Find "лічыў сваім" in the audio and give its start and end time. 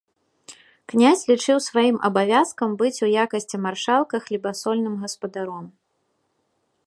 1.31-1.97